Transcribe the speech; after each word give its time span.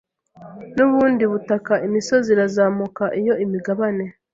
nubundi 0.75 1.23
butaka 1.31 1.73
Imisozi 1.87 2.27
irazamuka 2.35 3.03
iyo 3.19 3.33
imigabane 3.45 4.05